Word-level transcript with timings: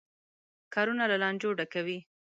کارونه 0.73 1.03
له 1.11 1.15
لانجو 1.23 1.49
ډکوي. 1.57 1.97